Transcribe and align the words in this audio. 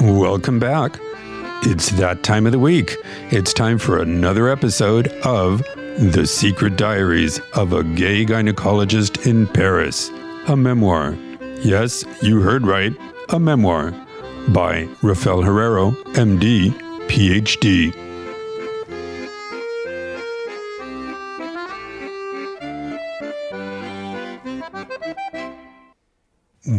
Welcome 0.00 0.58
back. 0.58 0.98
It's 1.62 1.90
that 1.92 2.22
time 2.22 2.46
of 2.46 2.52
the 2.52 2.58
week. 2.58 2.96
It's 3.30 3.54
time 3.54 3.78
for 3.78 3.98
another 3.98 4.48
episode 4.48 5.08
of 5.24 5.62
The 5.98 6.26
Secret 6.26 6.76
Diaries 6.76 7.40
of 7.54 7.72
a 7.72 7.82
Gay 7.82 8.26
Gynecologist 8.26 9.26
in 9.26 9.46
Paris, 9.46 10.10
a 10.46 10.56
memoir. 10.56 11.16
Yes, 11.62 12.04
you 12.22 12.40
heard 12.40 12.66
right, 12.66 12.94
a 13.30 13.40
memoir 13.40 13.94
by 14.48 14.88
Rafael 15.02 15.42
Herrero, 15.42 15.92
MD, 16.14 16.70
PhD. 17.08 18.13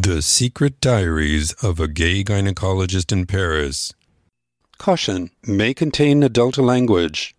The 0.05 0.21
Secret 0.21 0.79
Diaries 0.81 1.53
of 1.63 1.79
a 1.79 1.87
Gay 1.87 2.23
Gynecologist 2.23 3.11
in 3.11 3.25
Paris. 3.25 3.91
Caution 4.77 5.31
may 5.47 5.73
contain 5.73 6.21
adult 6.21 6.59
language. 6.59 7.35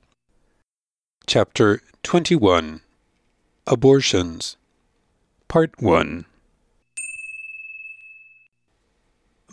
Chapter 1.29 1.80
21 2.02 2.80
Abortions. 3.69 4.57
Part 5.47 5.80
1 5.80 6.27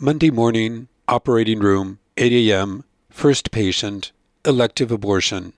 Monday 0.00 0.32
morning, 0.32 0.88
operating 1.06 1.60
room, 1.60 2.00
8 2.16 2.32
a.m., 2.32 2.82
first 3.10 3.52
patient, 3.52 4.10
elective 4.44 4.90
abortion. 4.90 5.52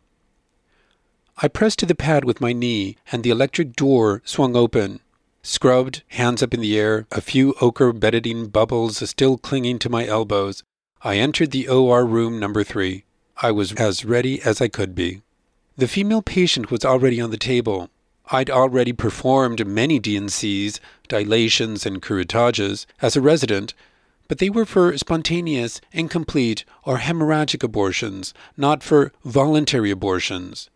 I 1.38 1.48
pressed 1.48 1.78
to 1.78 1.86
the 1.86 1.94
pad 1.94 2.22
with 2.22 2.38
my 2.38 2.52
knee, 2.52 2.98
and 3.10 3.24
the 3.24 3.30
electric 3.30 3.74
door 3.74 4.20
swung 4.26 4.54
open. 4.54 5.00
Scrubbed, 5.48 6.02
hands 6.08 6.42
up 6.42 6.52
in 6.54 6.60
the 6.60 6.76
air, 6.76 7.06
a 7.12 7.20
few 7.20 7.54
ochre 7.60 7.92
Betadine 7.92 8.50
bubbles 8.50 9.08
still 9.08 9.38
clinging 9.38 9.78
to 9.78 9.88
my 9.88 10.04
elbows, 10.04 10.64
I 11.02 11.18
entered 11.18 11.52
the 11.52 11.68
OR 11.68 12.04
room 12.04 12.40
number 12.40 12.64
three. 12.64 13.04
I 13.40 13.52
was 13.52 13.72
as 13.74 14.04
ready 14.04 14.42
as 14.42 14.60
I 14.60 14.66
could 14.66 14.92
be. 14.92 15.22
The 15.76 15.86
female 15.86 16.20
patient 16.20 16.72
was 16.72 16.84
already 16.84 17.20
on 17.20 17.30
the 17.30 17.36
table. 17.36 17.90
I'd 18.28 18.50
already 18.50 18.92
performed 18.92 19.64
many 19.64 20.00
D&Cs, 20.00 20.80
dilations, 21.06 21.86
and 21.86 22.02
curettages 22.02 22.84
as 23.00 23.14
a 23.14 23.20
resident, 23.20 23.72
but 24.26 24.38
they 24.38 24.50
were 24.50 24.66
for 24.66 24.98
spontaneous, 24.98 25.80
incomplete, 25.92 26.64
or 26.82 26.98
hemorrhagic 26.98 27.62
abortions, 27.62 28.34
not 28.56 28.82
for 28.82 29.12
voluntary 29.24 29.92
abortions. 29.92 30.70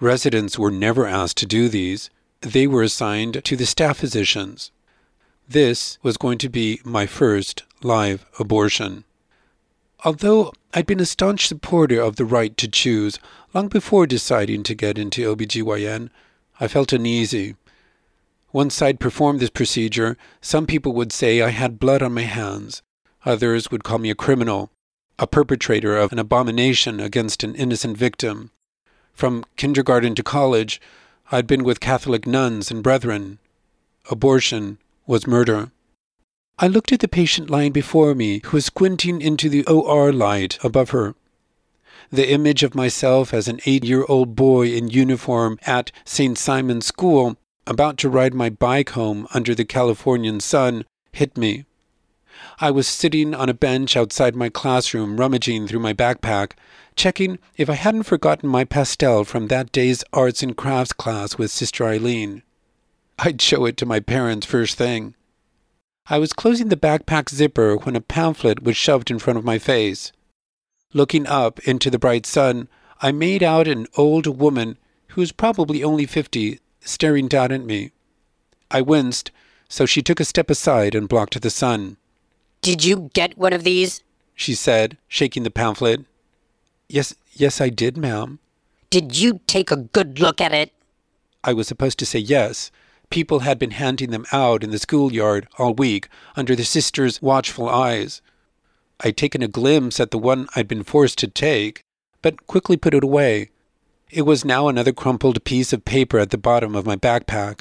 Residents 0.00 0.58
were 0.58 0.70
never 0.70 1.06
asked 1.06 1.36
to 1.36 1.46
do 1.46 1.68
these. 1.68 2.08
They 2.40 2.68
were 2.68 2.82
assigned 2.82 3.44
to 3.44 3.56
the 3.56 3.66
staff 3.66 3.98
physicians. 3.98 4.70
This 5.48 5.98
was 6.02 6.16
going 6.16 6.38
to 6.38 6.48
be 6.48 6.80
my 6.84 7.04
first 7.06 7.64
live 7.82 8.26
abortion. 8.38 9.04
Although 10.04 10.52
I'd 10.72 10.86
been 10.86 11.00
a 11.00 11.06
staunch 11.06 11.48
supporter 11.48 12.00
of 12.00 12.14
the 12.14 12.24
right 12.24 12.56
to 12.58 12.68
choose 12.68 13.18
long 13.52 13.66
before 13.66 14.06
deciding 14.06 14.62
to 14.64 14.74
get 14.74 14.98
into 14.98 15.34
OBGYN, 15.34 16.10
I 16.60 16.68
felt 16.68 16.92
uneasy. 16.92 17.56
Once 18.52 18.80
I'd 18.80 19.00
performed 19.00 19.40
this 19.40 19.50
procedure, 19.50 20.16
some 20.40 20.66
people 20.66 20.92
would 20.92 21.12
say 21.12 21.42
I 21.42 21.50
had 21.50 21.80
blood 21.80 22.02
on 22.02 22.14
my 22.14 22.22
hands. 22.22 22.82
Others 23.24 23.72
would 23.72 23.82
call 23.82 23.98
me 23.98 24.10
a 24.10 24.14
criminal, 24.14 24.70
a 25.18 25.26
perpetrator 25.26 25.96
of 25.96 26.12
an 26.12 26.20
abomination 26.20 27.00
against 27.00 27.42
an 27.42 27.56
innocent 27.56 27.96
victim. 27.96 28.52
From 29.12 29.44
kindergarten 29.56 30.14
to 30.14 30.22
college, 30.22 30.80
I'd 31.30 31.46
been 31.46 31.62
with 31.62 31.80
Catholic 31.80 32.26
nuns 32.26 32.70
and 32.70 32.82
brethren. 32.82 33.38
Abortion 34.10 34.78
was 35.06 35.26
murder. 35.26 35.70
I 36.58 36.68
looked 36.68 36.90
at 36.90 37.00
the 37.00 37.08
patient 37.08 37.50
lying 37.50 37.72
before 37.72 38.14
me, 38.14 38.40
who 38.46 38.56
was 38.56 38.64
squinting 38.64 39.20
into 39.20 39.50
the 39.50 39.64
OR 39.66 40.10
light 40.10 40.58
above 40.64 40.90
her. 40.90 41.14
The 42.10 42.30
image 42.30 42.62
of 42.62 42.74
myself 42.74 43.34
as 43.34 43.46
an 43.46 43.60
eight 43.66 43.84
year 43.84 44.06
old 44.08 44.36
boy 44.36 44.68
in 44.68 44.88
uniform 44.88 45.58
at 45.66 45.92
St. 46.06 46.38
Simon's 46.38 46.86
School, 46.86 47.36
about 47.66 47.98
to 47.98 48.08
ride 48.08 48.32
my 48.32 48.48
bike 48.48 48.90
home 48.90 49.26
under 49.34 49.54
the 49.54 49.66
Californian 49.66 50.40
sun, 50.40 50.86
hit 51.12 51.36
me. 51.36 51.66
I 52.58 52.70
was 52.70 52.88
sitting 52.88 53.34
on 53.34 53.50
a 53.50 53.54
bench 53.54 53.98
outside 53.98 54.34
my 54.34 54.48
classroom, 54.48 55.18
rummaging 55.18 55.68
through 55.68 55.80
my 55.80 55.92
backpack, 55.92 56.52
checking 56.98 57.38
if 57.56 57.70
I 57.70 57.74
hadn't 57.74 58.02
forgotten 58.02 58.48
my 58.48 58.64
pastel 58.64 59.24
from 59.24 59.46
that 59.46 59.72
day's 59.72 60.04
arts 60.12 60.42
and 60.42 60.56
crafts 60.56 60.92
class 60.92 61.38
with 61.38 61.50
Sister 61.50 61.86
Eileen. 61.86 62.42
I'd 63.18 63.40
show 63.40 63.64
it 63.64 63.76
to 63.78 63.86
my 63.86 64.00
parents 64.00 64.46
first 64.46 64.76
thing. 64.76 65.14
I 66.10 66.18
was 66.18 66.32
closing 66.32 66.68
the 66.68 66.76
backpack 66.76 67.30
zipper 67.30 67.76
when 67.76 67.94
a 67.94 68.00
pamphlet 68.00 68.62
was 68.62 68.76
shoved 68.76 69.10
in 69.10 69.18
front 69.18 69.38
of 69.38 69.44
my 69.44 69.58
face. 69.58 70.12
Looking 70.92 71.26
up 71.26 71.60
into 71.60 71.88
the 71.88 71.98
bright 71.98 72.26
sun, 72.26 72.68
I 73.00 73.12
made 73.12 73.42
out 73.42 73.68
an 73.68 73.86
old 73.96 74.26
woman 74.26 74.76
who 75.08 75.20
was 75.20 75.32
probably 75.32 75.84
only 75.84 76.04
fifty 76.04 76.58
staring 76.80 77.28
down 77.28 77.52
at 77.52 77.64
me. 77.64 77.92
I 78.70 78.80
winced, 78.80 79.30
so 79.68 79.86
she 79.86 80.02
took 80.02 80.18
a 80.18 80.24
step 80.24 80.50
aside 80.50 80.94
and 80.94 81.08
blocked 81.08 81.40
the 81.40 81.50
sun. 81.50 81.96
Did 82.60 82.84
you 82.84 83.10
get 83.14 83.38
one 83.38 83.52
of 83.52 83.64
these? 83.64 84.02
She 84.34 84.54
said, 84.54 84.96
shaking 85.06 85.42
the 85.44 85.50
pamphlet. 85.50 86.04
Yes, 86.88 87.14
yes, 87.32 87.60
I 87.60 87.68
did, 87.68 87.96
ma'am. 87.96 88.38
Did 88.90 89.18
you 89.18 89.40
take 89.46 89.70
a 89.70 89.76
good 89.76 90.18
look 90.18 90.40
at 90.40 90.52
it? 90.52 90.72
I 91.44 91.52
was 91.52 91.68
supposed 91.68 91.98
to 91.98 92.06
say 92.06 92.18
yes, 92.18 92.70
People 93.10 93.40
had 93.40 93.58
been 93.58 93.70
handing 93.70 94.10
them 94.10 94.26
out 94.32 94.62
in 94.62 94.70
the 94.70 94.78
schoolyard 94.78 95.48
all 95.58 95.72
week 95.72 96.08
under 96.36 96.54
the 96.54 96.64
sister's 96.64 97.22
watchful 97.22 97.68
eyes. 97.68 98.20
I'd 99.00 99.16
taken 99.16 99.42
a 99.42 99.48
glimpse 99.48 99.98
at 99.98 100.10
the 100.10 100.18
one 100.18 100.48
I'd 100.54 100.68
been 100.68 100.82
forced 100.82 101.18
to 101.18 101.28
take, 101.28 101.82
but 102.20 102.46
quickly 102.46 102.76
put 102.76 102.94
it 102.94 103.04
away. 103.04 103.50
It 104.10 104.22
was 104.22 104.44
now 104.44 104.68
another 104.68 104.92
crumpled 104.92 105.44
piece 105.44 105.72
of 105.72 105.84
paper 105.84 106.18
at 106.18 106.30
the 106.30 106.38
bottom 106.38 106.74
of 106.74 106.86
my 106.86 106.96
backpack. 106.96 107.60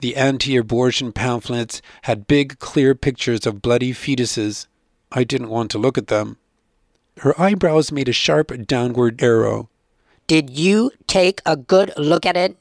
The 0.00 0.16
anti 0.16 0.56
abortion 0.56 1.12
pamphlets 1.12 1.80
had 2.02 2.26
big, 2.26 2.58
clear 2.58 2.94
pictures 2.94 3.46
of 3.46 3.62
bloody 3.62 3.92
fetuses. 3.92 4.66
I 5.12 5.24
didn't 5.24 5.50
want 5.50 5.70
to 5.72 5.78
look 5.78 5.98
at 5.98 6.06
them. 6.08 6.38
Her 7.20 7.40
eyebrows 7.40 7.90
made 7.90 8.08
a 8.08 8.12
sharp 8.12 8.52
downward 8.66 9.20
arrow. 9.20 9.68
Did 10.28 10.50
you 10.50 10.92
take 11.08 11.40
a 11.44 11.56
good 11.56 11.92
look 11.96 12.24
at 12.24 12.36
it? 12.36 12.56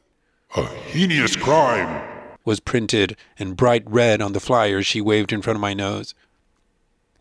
A 0.56 0.64
heinous 0.64 1.36
crime, 1.36 2.02
was 2.44 2.60
printed 2.60 3.16
in 3.38 3.54
bright 3.54 3.84
red 3.86 4.20
on 4.20 4.34
the 4.34 4.40
flyer 4.40 4.82
she 4.82 5.00
waved 5.00 5.32
in 5.32 5.44
front 5.44 5.58
of 5.58 5.62
my 5.62 5.76
nose. 5.76 6.16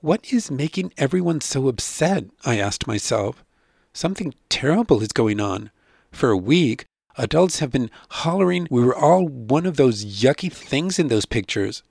What 0.00 0.32
is 0.32 0.50
making 0.50 0.94
everyone 0.96 1.42
so 1.42 1.68
upset? 1.68 2.24
I 2.44 2.58
asked 2.58 2.86
myself. 2.86 3.44
Something 3.92 4.32
terrible 4.48 5.02
is 5.02 5.12
going 5.12 5.40
on. 5.40 5.70
For 6.12 6.30
a 6.30 6.38
week, 6.38 6.86
adults 7.18 7.58
have 7.58 7.72
been 7.72 7.90
hollering 8.10 8.66
we 8.70 8.82
were 8.82 8.96
all 8.96 9.26
one 9.26 9.66
of 9.66 9.76
those 9.76 10.06
yucky 10.06 10.50
things 10.50 10.98
in 10.98 11.08
those 11.08 11.26
pictures. 11.26 11.82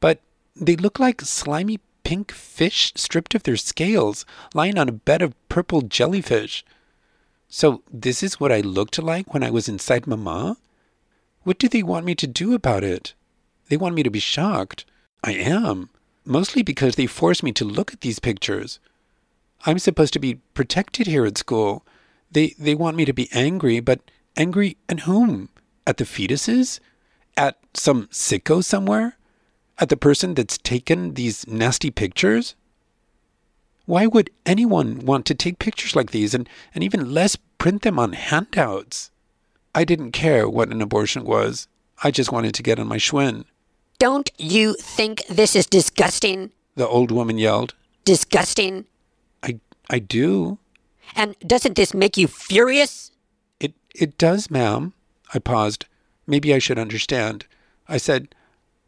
But 0.00 0.20
they 0.56 0.76
look 0.76 0.98
like 0.98 1.20
slimy 1.20 1.80
pink 2.04 2.32
fish 2.32 2.92
stripped 2.96 3.34
of 3.34 3.42
their 3.42 3.56
scales, 3.56 4.24
lying 4.54 4.78
on 4.78 4.88
a 4.88 4.92
bed 4.92 5.22
of 5.22 5.34
purple 5.48 5.82
jellyfish. 5.82 6.64
So, 7.48 7.82
this 7.92 8.22
is 8.22 8.38
what 8.38 8.52
I 8.52 8.60
looked 8.60 8.98
like 8.98 9.32
when 9.32 9.42
I 9.42 9.50
was 9.50 9.68
inside 9.68 10.06
Mama? 10.06 10.56
What 11.42 11.58
do 11.58 11.68
they 11.68 11.82
want 11.82 12.04
me 12.04 12.14
to 12.14 12.26
do 12.26 12.54
about 12.54 12.84
it? 12.84 13.14
They 13.68 13.76
want 13.76 13.94
me 13.94 14.02
to 14.02 14.10
be 14.10 14.20
shocked. 14.20 14.84
I 15.24 15.32
am. 15.32 15.90
Mostly 16.24 16.62
because 16.62 16.96
they 16.96 17.06
force 17.06 17.42
me 17.42 17.52
to 17.52 17.64
look 17.64 17.92
at 17.92 18.02
these 18.02 18.18
pictures. 18.18 18.78
I'm 19.66 19.78
supposed 19.78 20.12
to 20.12 20.18
be 20.18 20.40
protected 20.54 21.06
here 21.06 21.26
at 21.26 21.38
school. 21.38 21.84
They 22.30 22.54
they 22.58 22.74
want 22.74 22.96
me 22.96 23.04
to 23.04 23.12
be 23.12 23.28
angry, 23.32 23.80
but 23.80 24.00
angry 24.36 24.76
at 24.88 25.00
whom? 25.00 25.48
At 25.86 25.96
the 25.96 26.04
fetuses? 26.04 26.80
At 27.36 27.58
some 27.74 28.06
sicko 28.08 28.62
somewhere? 28.62 29.17
At 29.80 29.88
the 29.88 29.96
person 29.96 30.34
that's 30.34 30.58
taken 30.58 31.14
these 31.14 31.46
nasty 31.46 31.90
pictures? 31.90 32.54
Why 33.86 34.06
would 34.06 34.30
anyone 34.44 34.98
want 35.06 35.24
to 35.26 35.34
take 35.34 35.58
pictures 35.58 35.94
like 35.96 36.10
these 36.10 36.34
and, 36.34 36.48
and 36.74 36.84
even 36.84 37.14
less 37.14 37.36
print 37.58 37.82
them 37.82 37.98
on 37.98 38.12
handouts? 38.12 39.10
I 39.74 39.84
didn't 39.84 40.12
care 40.12 40.48
what 40.48 40.70
an 40.70 40.82
abortion 40.82 41.24
was. 41.24 41.68
I 42.02 42.10
just 42.10 42.32
wanted 42.32 42.54
to 42.54 42.62
get 42.62 42.78
on 42.78 42.88
my 42.88 42.98
Schwinn. 42.98 43.44
Don't 43.98 44.30
you 44.36 44.74
think 44.74 45.24
this 45.26 45.56
is 45.56 45.66
disgusting? 45.66 46.50
The 46.74 46.86
old 46.86 47.10
woman 47.10 47.38
yelled. 47.38 47.74
Disgusting? 48.04 48.84
I, 49.42 49.58
I 49.88 49.98
do. 50.00 50.58
And 51.16 51.36
doesn't 51.40 51.76
this 51.76 51.94
make 51.94 52.16
you 52.16 52.26
furious? 52.26 53.12
It, 53.58 53.74
it 53.94 54.18
does, 54.18 54.50
ma'am. 54.50 54.92
I 55.32 55.38
paused. 55.38 55.86
Maybe 56.26 56.52
I 56.52 56.58
should 56.58 56.78
understand. 56.78 57.46
I 57.88 57.96
said, 57.96 58.34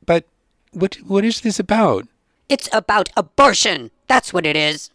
But 0.05 0.25
what, 0.73 0.97
what 1.07 1.25
is 1.25 1.41
this 1.41 1.59
about? 1.59 2.07
It's 2.49 2.69
about 2.73 3.11
abortion. 3.17 3.91
That's 4.09 4.33
what 4.33 4.47
it 4.47 4.57
is. 4.57 4.91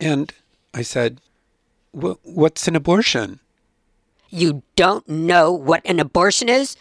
And 0.00 0.32
I 0.74 0.82
said, 0.82 1.20
What's 1.92 2.66
an 2.66 2.74
abortion? 2.74 3.40
You 4.30 4.62
don't 4.76 5.06
know 5.06 5.52
what 5.52 5.82
an 5.84 6.00
abortion 6.00 6.48
is? 6.48 6.74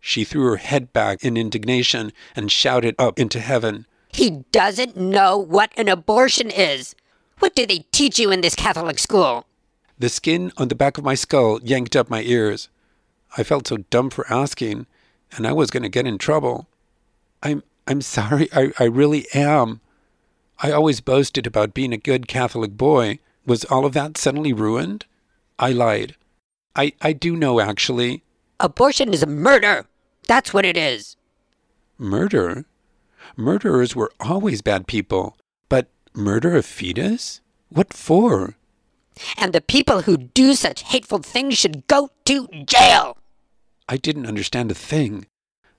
She 0.00 0.22
threw 0.22 0.44
her 0.44 0.56
head 0.56 0.92
back 0.92 1.24
in 1.24 1.36
indignation 1.36 2.12
and 2.36 2.50
shouted 2.50 2.94
up 2.98 3.18
into 3.18 3.40
heaven. 3.40 3.86
He 4.12 4.44
doesn't 4.52 4.96
know 4.96 5.36
what 5.36 5.72
an 5.76 5.88
abortion 5.88 6.50
is. 6.50 6.94
What 7.40 7.56
do 7.56 7.66
they 7.66 7.86
teach 7.90 8.20
you 8.20 8.30
in 8.30 8.40
this 8.40 8.54
Catholic 8.54 9.00
school? 9.00 9.46
The 9.98 10.08
skin 10.08 10.52
on 10.56 10.68
the 10.68 10.76
back 10.76 10.96
of 10.96 11.04
my 11.04 11.14
skull 11.14 11.60
yanked 11.62 11.96
up 11.96 12.08
my 12.08 12.22
ears. 12.22 12.68
I 13.36 13.42
felt 13.42 13.66
so 13.66 13.78
dumb 13.78 14.10
for 14.10 14.30
asking, 14.32 14.86
and 15.36 15.46
I 15.46 15.52
was 15.52 15.70
going 15.70 15.82
to 15.82 15.88
get 15.88 16.06
in 16.06 16.18
trouble. 16.18 16.68
I'm 17.42 17.62
I'm 17.86 18.00
sorry. 18.00 18.48
I, 18.52 18.72
I 18.78 18.84
really 18.84 19.26
am. 19.34 19.80
I 20.60 20.70
always 20.70 21.00
boasted 21.00 21.46
about 21.46 21.74
being 21.74 21.92
a 21.92 21.98
good 21.98 22.28
Catholic 22.28 22.76
boy. 22.76 23.18
Was 23.44 23.64
all 23.64 23.84
of 23.84 23.92
that 23.94 24.16
suddenly 24.16 24.52
ruined? 24.52 25.06
I 25.58 25.72
lied. 25.72 26.14
I, 26.76 26.92
I 27.02 27.12
do 27.12 27.36
know, 27.36 27.60
actually. 27.60 28.22
Abortion 28.60 29.12
is 29.12 29.22
a 29.22 29.26
murder. 29.26 29.86
That's 30.28 30.54
what 30.54 30.64
it 30.64 30.76
is. 30.76 31.16
Murder? 31.98 32.64
Murderers 33.36 33.96
were 33.96 34.12
always 34.20 34.62
bad 34.62 34.86
people. 34.86 35.36
But 35.68 35.88
murder 36.14 36.56
a 36.56 36.62
fetus? 36.62 37.40
What 37.68 37.92
for? 37.92 38.56
And 39.36 39.52
the 39.52 39.60
people 39.60 40.02
who 40.02 40.16
do 40.16 40.54
such 40.54 40.84
hateful 40.84 41.18
things 41.18 41.58
should 41.58 41.86
go 41.88 42.10
to 42.26 42.46
jail. 42.64 43.18
I 43.88 43.96
didn't 43.96 44.26
understand 44.26 44.70
a 44.70 44.74
thing. 44.74 45.26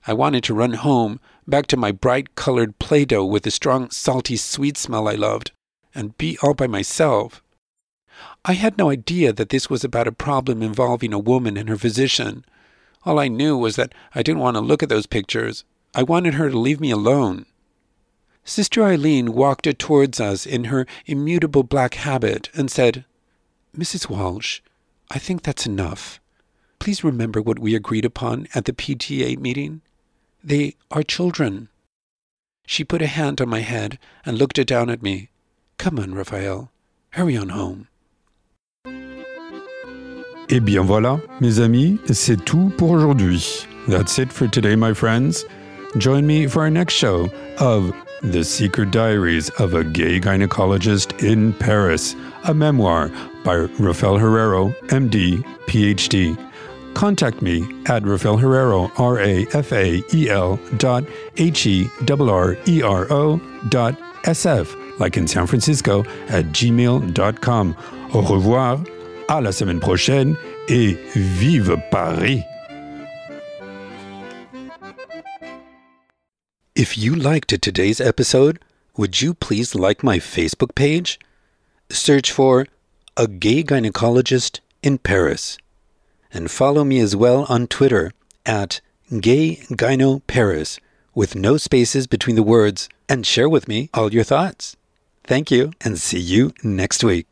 I 0.06 0.12
wanted 0.12 0.44
to 0.44 0.54
run 0.54 0.74
home, 0.74 1.18
back 1.46 1.66
to 1.68 1.76
my 1.76 1.90
bright 1.90 2.34
colored 2.34 2.78
Play 2.78 3.04
Doh 3.04 3.24
with 3.24 3.44
the 3.44 3.50
strong, 3.50 3.90
salty, 3.90 4.36
sweet 4.36 4.76
smell 4.76 5.08
I 5.08 5.14
loved, 5.14 5.52
and 5.94 6.16
be 6.18 6.36
all 6.42 6.52
by 6.52 6.66
myself. 6.66 7.42
I 8.44 8.52
had 8.52 8.76
no 8.76 8.90
idea 8.90 9.32
that 9.32 9.48
this 9.48 9.70
was 9.70 9.82
about 9.82 10.06
a 10.06 10.12
problem 10.12 10.62
involving 10.62 11.14
a 11.14 11.18
woman 11.18 11.56
and 11.56 11.68
her 11.70 11.78
physician. 11.78 12.44
All 13.06 13.18
I 13.18 13.28
knew 13.28 13.56
was 13.56 13.76
that 13.76 13.94
I 14.14 14.22
didn't 14.22 14.42
want 14.42 14.56
to 14.56 14.60
look 14.60 14.82
at 14.82 14.90
those 14.90 15.06
pictures. 15.06 15.64
I 15.94 16.02
wanted 16.02 16.34
her 16.34 16.50
to 16.50 16.58
leave 16.58 16.80
me 16.80 16.90
alone. 16.90 17.46
Sister 18.44 18.84
Eileen 18.84 19.32
walked 19.32 19.66
towards 19.78 20.20
us 20.20 20.44
in 20.44 20.64
her 20.64 20.86
immutable 21.06 21.62
black 21.62 21.94
habit 21.94 22.50
and 22.54 22.70
said, 22.70 23.06
Mrs. 23.76 24.10
Walsh, 24.10 24.60
I 25.10 25.18
think 25.18 25.42
that's 25.42 25.66
enough. 25.66 26.20
Please 26.78 27.02
remember 27.02 27.40
what 27.40 27.58
we 27.58 27.74
agreed 27.74 28.04
upon 28.04 28.48
at 28.54 28.66
the 28.66 28.74
PTA 28.74 29.38
meeting. 29.38 29.80
They 30.44 30.74
are 30.90 31.02
children. 31.02 31.68
She 32.66 32.84
put 32.84 33.00
a 33.00 33.06
hand 33.06 33.40
on 33.40 33.48
my 33.48 33.60
head 33.60 33.98
and 34.26 34.36
looked 34.36 34.64
down 34.66 34.90
at 34.90 35.02
me. 35.02 35.30
Come 35.78 35.98
on, 35.98 36.14
Rafael. 36.14 36.70
Hurry 37.10 37.36
on 37.36 37.48
home. 37.48 37.88
Et 40.50 40.60
bien 40.60 40.82
voilà, 40.82 41.22
mes 41.40 41.60
amis, 41.60 41.98
c'est 42.12 42.44
tout 42.44 42.70
pour 42.76 42.90
aujourd'hui. 42.90 43.66
That's 43.88 44.18
it 44.18 44.30
for 44.30 44.46
today, 44.46 44.76
my 44.76 44.92
friends. 44.92 45.46
Join 45.96 46.26
me 46.26 46.46
for 46.46 46.60
our 46.60 46.70
next 46.70 46.92
show 46.92 47.30
of 47.58 47.94
The 48.22 48.44
Secret 48.44 48.90
Diaries 48.90 49.48
of 49.58 49.72
a 49.72 49.82
Gay 49.82 50.20
Gynecologist 50.20 51.22
in 51.22 51.54
Paris, 51.54 52.14
a 52.44 52.52
memoir 52.52 53.10
by 53.44 53.54
Rafael 53.78 54.18
Herrero, 54.18 54.74
MD, 54.88 55.42
PhD. 55.66 56.36
Contact 56.94 57.42
me 57.42 57.66
at 57.86 58.06
Rafael 58.06 58.38
Herrero, 58.38 58.90
R 58.98 59.18
A 59.18 59.46
F 59.52 59.72
A 59.72 60.02
E 60.14 60.30
L 60.30 60.58
dot 60.78 61.04
H 61.36 61.66
E 61.66 61.88
R 62.06 62.30
R 62.30 62.56
E 62.66 62.82
R 62.82 63.12
O 63.12 63.40
dot 63.68 63.98
S 64.24 64.46
F, 64.46 64.74
like 64.98 65.16
in 65.16 65.26
San 65.26 65.46
Francisco, 65.46 66.00
at 66.28 66.46
gmail.com. 66.46 67.76
Au 68.14 68.20
revoir, 68.20 68.84
à 69.28 69.42
la 69.42 69.50
semaine 69.50 69.80
prochaine, 69.80 70.36
et 70.68 70.94
vive 71.14 71.76
Paris! 71.90 72.42
If 76.76 76.98
you 76.98 77.14
liked 77.14 77.60
today's 77.60 78.00
episode, 78.00 78.58
would 78.96 79.20
you 79.20 79.34
please 79.34 79.74
like 79.74 80.02
my 80.02 80.18
Facebook 80.18 80.74
page? 80.74 81.18
Search 81.90 82.32
for 82.32 82.66
A 83.16 83.26
Gay 83.26 83.62
Gynecologist 83.62 84.60
in 84.82 84.98
Paris. 84.98 85.58
And 86.34 86.50
follow 86.50 86.82
me 86.82 86.98
as 86.98 87.14
well 87.14 87.46
on 87.48 87.68
Twitter 87.68 88.10
at 88.44 88.80
Gay 89.20 89.56
Gyno 89.70 90.20
Paris 90.26 90.80
with 91.14 91.36
no 91.36 91.56
spaces 91.56 92.08
between 92.08 92.34
the 92.34 92.42
words 92.42 92.88
and 93.08 93.24
share 93.24 93.48
with 93.48 93.68
me 93.68 93.88
all 93.94 94.12
your 94.12 94.24
thoughts. 94.24 94.76
Thank 95.22 95.52
you 95.52 95.70
and 95.82 95.96
see 95.96 96.18
you 96.18 96.52
next 96.64 97.04
week. 97.04 97.26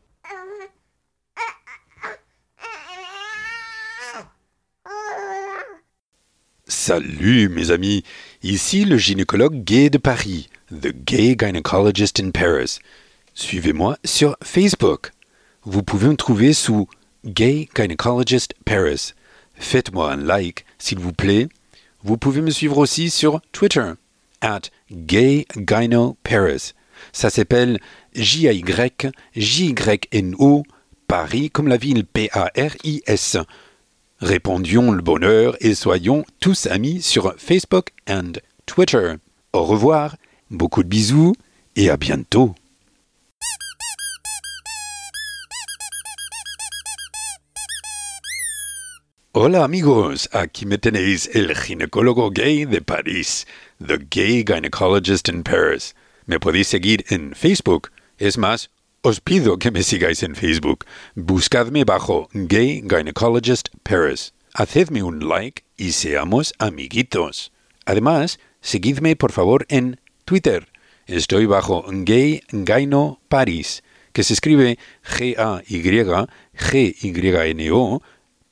Salut 6.65 7.49
mes 7.49 7.71
amis, 7.71 8.03
ici 8.41 8.85
le 8.85 8.97
gynécologue 8.97 9.65
gay 9.65 9.89
de 9.89 9.99
Paris, 9.99 10.47
The 10.69 10.93
Gay 10.93 11.35
Gynecologist 11.35 12.19
in 12.19 12.31
Paris. 12.31 12.79
Suivez-moi 13.33 13.97
sur 14.05 14.37
Facebook. 14.41 15.11
Vous 15.65 15.83
pouvez 15.83 16.07
me 16.07 16.15
trouver 16.15 16.53
sous 16.53 16.87
Gay 17.25 17.69
Gynecologist 17.75 18.53
Paris. 18.65 19.13
Faites-moi 19.55 20.11
un 20.11 20.17
like, 20.17 20.65
s'il 20.77 20.99
vous 20.99 21.13
plaît. 21.13 21.47
Vous 22.03 22.17
pouvez 22.17 22.41
me 22.41 22.51
suivre 22.51 22.77
aussi 22.77 23.09
sur 23.09 23.39
Twitter, 23.51 23.91
at 24.41 24.63
Gay 24.91 25.45
Gyno 25.55 26.17
Paris. 26.23 26.73
Ça 27.11 27.29
s'appelle 27.29 27.79
J-A-Y-J-Y-N-O, 28.13 28.63
Paris 31.07 31.49
comme 31.49 31.67
la 31.67 31.77
ville 31.77 32.05
P-A-R-I-S. 32.05 33.37
Répondions 34.19 34.91
le 34.91 35.01
bonheur 35.01 35.55
et 35.59 35.75
soyons 35.75 36.25
tous 36.39 36.67
amis 36.67 37.01
sur 37.01 37.33
Facebook 37.37 37.89
and 38.09 38.33
Twitter. 38.65 39.15
Au 39.53 39.63
revoir, 39.63 40.15
beaucoup 40.49 40.83
de 40.83 40.89
bisous 40.89 41.33
et 41.75 41.89
à 41.89 41.97
bientôt. 41.97 42.55
Hola 49.35 49.63
amigos, 49.63 50.29
aquí 50.31 50.67
me 50.67 50.77
tenéis 50.77 51.27
el 51.33 51.55
ginecólogo 51.55 52.29
gay 52.29 52.65
de 52.65 52.81
París, 52.81 53.47
The 53.83 53.97
Gay 53.97 54.43
Gynecologist 54.43 55.27
in 55.27 55.41
Paris. 55.41 55.95
Me 56.27 56.39
podéis 56.39 56.67
seguir 56.67 57.03
en 57.09 57.33
Facebook. 57.33 57.89
Es 58.19 58.37
más, 58.37 58.69
os 59.01 59.21
pido 59.21 59.57
que 59.57 59.71
me 59.71 59.81
sigáis 59.81 60.21
en 60.21 60.35
Facebook. 60.35 60.85
Buscadme 61.15 61.83
bajo 61.83 62.29
Gay 62.31 62.83
Gynecologist 62.87 63.69
Paris. 63.81 64.35
Hacedme 64.53 65.01
un 65.01 65.27
like 65.27 65.63
y 65.77 65.93
seamos 65.93 66.53
amiguitos. 66.59 67.51
Además, 67.87 68.39
seguidme 68.61 69.15
por 69.15 69.31
favor 69.31 69.65
en 69.69 69.99
Twitter. 70.25 70.67
Estoy 71.07 71.47
bajo 71.47 71.83
Gay 71.87 72.43
Gyno 72.51 73.19
Paris, 73.29 73.81
que 74.11 74.21
se 74.21 74.33
escribe 74.35 74.77
G-A-Y-G-Y-N-O 75.03 75.63